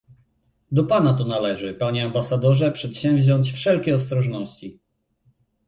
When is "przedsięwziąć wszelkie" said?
2.71-3.95